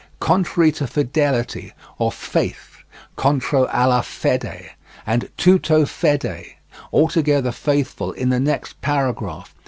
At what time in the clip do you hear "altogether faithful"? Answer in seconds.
6.91-8.11